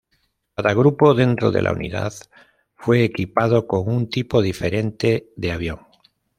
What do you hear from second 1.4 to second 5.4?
de la unidad fue equipado con un tipo diferente